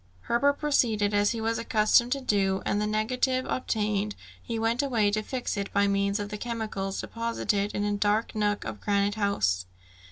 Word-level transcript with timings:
Herbert 0.21 0.53
proceeded 0.57 1.13
as 1.13 1.29
he 1.29 1.39
was 1.39 1.59
accustomed 1.59 2.11
to 2.13 2.21
do, 2.21 2.63
and 2.65 2.81
the 2.81 2.87
negative 2.87 3.45
obtained, 3.47 4.15
he 4.41 4.57
went 4.57 4.81
away 4.81 5.11
to 5.11 5.21
fix 5.21 5.55
it 5.57 5.71
by 5.73 5.85
means 5.87 6.19
of 6.19 6.29
the 6.29 6.39
chemicals 6.39 6.99
deposited 7.01 7.71
in 7.75 7.83
a 7.85 7.97
dark 7.97 8.33
nook 8.33 8.65
of 8.65 8.81
Granite 8.81 9.13
House. 9.13 9.67